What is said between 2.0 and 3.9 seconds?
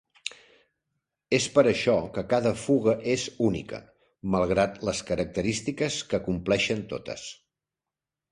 que cada fuga és única,